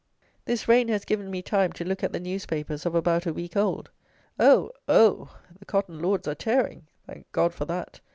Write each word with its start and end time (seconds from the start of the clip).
This 0.45 0.67
rain 0.67 0.87
has 0.87 1.05
given 1.05 1.29
me 1.29 1.43
time 1.43 1.71
to 1.73 1.85
look 1.85 2.03
at 2.03 2.11
the 2.11 2.19
newspapers 2.19 2.87
of 2.87 2.95
about 2.95 3.27
a 3.27 3.33
week 3.33 3.55
old. 3.55 3.91
Oh, 4.39 4.71
oh! 4.87 5.37
The 5.59 5.65
Cotton 5.65 5.99
Lords 5.99 6.27
are 6.27 6.33
tearing! 6.33 6.87
Thank 7.05 7.31
God 7.31 7.53
for 7.53 7.65
that! 7.65 7.99